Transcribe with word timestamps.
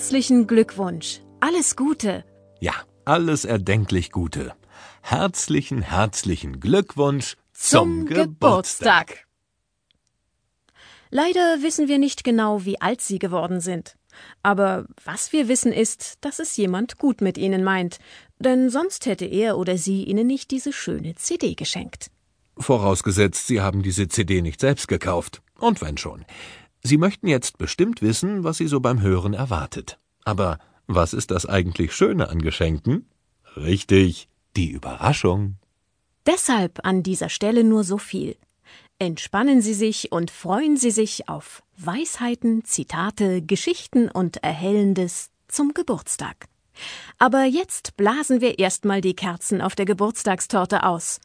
Herzlichen 0.00 0.46
Glückwunsch. 0.46 1.20
Alles 1.40 1.76
Gute. 1.76 2.24
Ja, 2.58 2.72
alles 3.04 3.44
erdenklich 3.44 4.10
Gute. 4.10 4.54
Herzlichen, 5.02 5.82
herzlichen 5.82 6.58
Glückwunsch 6.58 7.36
zum, 7.52 8.06
zum 8.06 8.06
Geburtstag. 8.06 9.26
Leider 11.10 11.58
wissen 11.60 11.86
wir 11.86 11.98
nicht 11.98 12.24
genau, 12.24 12.64
wie 12.64 12.80
alt 12.80 13.02
Sie 13.02 13.18
geworden 13.18 13.60
sind. 13.60 13.98
Aber 14.42 14.86
was 15.04 15.34
wir 15.34 15.48
wissen 15.48 15.70
ist, 15.70 16.16
dass 16.22 16.38
es 16.38 16.56
jemand 16.56 16.96
gut 16.96 17.20
mit 17.20 17.36
Ihnen 17.36 17.62
meint, 17.62 17.98
denn 18.38 18.70
sonst 18.70 19.04
hätte 19.04 19.26
er 19.26 19.58
oder 19.58 19.76
sie 19.76 20.04
Ihnen 20.04 20.26
nicht 20.26 20.50
diese 20.50 20.72
schöne 20.72 21.14
CD 21.16 21.54
geschenkt. 21.54 22.10
Vorausgesetzt, 22.56 23.46
Sie 23.46 23.60
haben 23.60 23.82
diese 23.82 24.08
CD 24.08 24.40
nicht 24.40 24.60
selbst 24.60 24.88
gekauft. 24.88 25.42
Und 25.58 25.82
wenn 25.82 25.98
schon. 25.98 26.24
Sie 26.82 26.96
möchten 26.96 27.26
jetzt 27.26 27.58
bestimmt 27.58 28.02
wissen, 28.02 28.44
was 28.44 28.56
Sie 28.56 28.66
so 28.66 28.80
beim 28.80 29.00
Hören 29.00 29.34
erwartet. 29.34 29.98
Aber 30.24 30.58
was 30.86 31.12
ist 31.12 31.30
das 31.30 31.46
eigentlich 31.46 31.94
Schöne 31.94 32.28
an 32.28 32.40
Geschenken? 32.40 33.06
Richtig, 33.56 34.28
die 34.56 34.70
Überraschung. 34.70 35.56
Deshalb 36.26 36.84
an 36.84 37.02
dieser 37.02 37.28
Stelle 37.28 37.64
nur 37.64 37.84
so 37.84 37.98
viel. 37.98 38.36
Entspannen 38.98 39.62
Sie 39.62 39.74
sich 39.74 40.12
und 40.12 40.30
freuen 40.30 40.76
Sie 40.76 40.90
sich 40.90 41.28
auf 41.28 41.62
Weisheiten, 41.76 42.64
Zitate, 42.64 43.40
Geschichten 43.40 44.10
und 44.10 44.38
Erhellendes 44.38 45.30
zum 45.48 45.72
Geburtstag. 45.72 46.46
Aber 47.18 47.44
jetzt 47.44 47.96
blasen 47.96 48.40
wir 48.40 48.58
erstmal 48.58 49.00
die 49.00 49.14
Kerzen 49.14 49.60
auf 49.60 49.74
der 49.74 49.86
Geburtstagstorte 49.86 50.84
aus. 50.84 51.20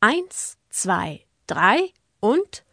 Eins, 0.00 0.56
zwei, 0.68 1.24
drei 1.46 1.90
und 2.20 2.64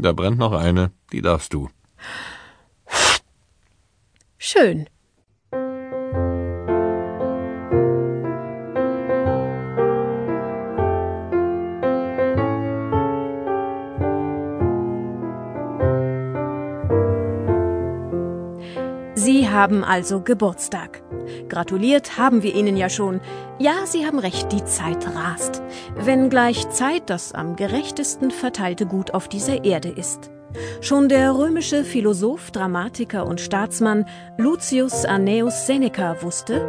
Da 0.00 0.12
brennt 0.12 0.38
noch 0.38 0.52
eine, 0.52 0.92
die 1.12 1.20
darfst 1.20 1.52
du. 1.52 1.68
Schön. 4.38 4.88
Sie 19.14 19.50
haben 19.50 19.84
also 19.84 20.22
Geburtstag. 20.22 21.02
Gratuliert 21.48 22.18
haben 22.18 22.42
wir 22.42 22.54
Ihnen 22.54 22.76
ja 22.76 22.88
schon. 22.88 23.20
Ja, 23.58 23.86
Sie 23.86 24.06
haben 24.06 24.18
recht, 24.18 24.52
die 24.52 24.64
Zeit 24.64 25.06
rast. 25.14 25.62
Wenn 25.96 26.30
gleich 26.30 26.68
Zeit 26.70 27.10
das 27.10 27.32
am 27.32 27.56
gerechtesten 27.56 28.30
verteilte 28.30 28.86
Gut 28.86 29.14
auf 29.14 29.28
dieser 29.28 29.64
Erde 29.64 29.88
ist. 29.88 30.30
Schon 30.80 31.08
der 31.08 31.36
römische 31.36 31.84
Philosoph, 31.84 32.50
Dramatiker 32.50 33.26
und 33.26 33.40
Staatsmann 33.40 34.06
Lucius 34.36 35.04
Annaeus 35.04 35.66
Seneca 35.66 36.22
wusste, 36.22 36.66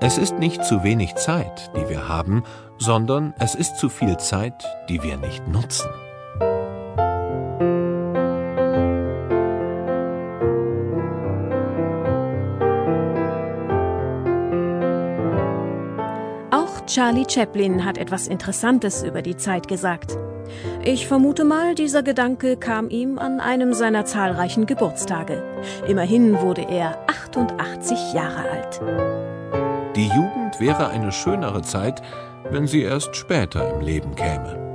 es 0.00 0.18
ist 0.18 0.38
nicht 0.38 0.62
zu 0.64 0.84
wenig 0.84 1.14
Zeit, 1.14 1.70
die 1.74 1.88
wir 1.88 2.08
haben, 2.08 2.42
sondern 2.76 3.32
es 3.38 3.54
ist 3.54 3.78
zu 3.78 3.88
viel 3.88 4.18
Zeit, 4.18 4.62
die 4.90 5.02
wir 5.02 5.16
nicht 5.16 5.48
nutzen. 5.48 5.88
Charlie 16.86 17.26
Chaplin 17.28 17.84
hat 17.84 17.96
etwas 17.96 18.28
Interessantes 18.28 19.02
über 19.02 19.22
die 19.22 19.36
Zeit 19.36 19.68
gesagt. 19.68 20.18
Ich 20.84 21.06
vermute 21.06 21.44
mal, 21.44 21.74
dieser 21.74 22.02
Gedanke 22.02 22.56
kam 22.56 22.90
ihm 22.90 23.18
an 23.18 23.40
einem 23.40 23.72
seiner 23.72 24.04
zahlreichen 24.04 24.66
Geburtstage. 24.66 25.42
Immerhin 25.88 26.40
wurde 26.40 26.62
er 26.62 26.98
88 27.08 28.12
Jahre 28.12 28.50
alt. 28.50 28.80
Die 29.96 30.08
Jugend 30.08 30.60
wäre 30.60 30.88
eine 30.88 31.12
schönere 31.12 31.62
Zeit, 31.62 32.02
wenn 32.50 32.66
sie 32.66 32.82
erst 32.82 33.16
später 33.16 33.74
im 33.74 33.80
Leben 33.80 34.14
käme. 34.14 34.73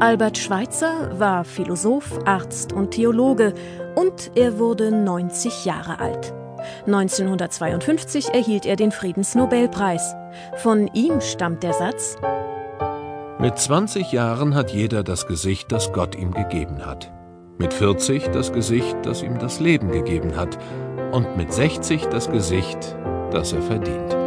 Albert 0.00 0.36
Schweitzer 0.36 1.18
war 1.18 1.42
Philosoph, 1.44 2.18
Arzt 2.26 2.74
und 2.74 2.90
Theologe 2.90 3.54
und 3.94 4.30
er 4.34 4.58
wurde 4.58 4.92
90 4.92 5.64
Jahre 5.64 6.00
alt. 6.00 6.34
1952 6.84 8.34
erhielt 8.34 8.66
er 8.66 8.76
den 8.76 8.92
Friedensnobelpreis. 8.92 10.14
Von 10.58 10.90
ihm 10.92 11.22
stammt 11.22 11.62
der 11.62 11.72
Satz 11.72 12.16
Mit 13.38 13.58
20 13.58 14.12
Jahren 14.12 14.54
hat 14.54 14.70
jeder 14.70 15.02
das 15.02 15.26
Gesicht, 15.26 15.72
das 15.72 15.90
Gott 15.94 16.14
ihm 16.14 16.32
gegeben 16.32 16.84
hat. 16.84 17.10
Mit 17.56 17.72
40 17.72 18.28
das 18.32 18.52
Gesicht, 18.52 18.96
das 19.04 19.22
ihm 19.22 19.38
das 19.38 19.60
Leben 19.60 19.90
gegeben 19.90 20.36
hat. 20.36 20.58
Und 21.12 21.38
mit 21.38 21.54
60 21.54 22.04
das 22.08 22.30
Gesicht, 22.30 22.94
das 23.30 23.54
er 23.54 23.62
verdient. 23.62 24.25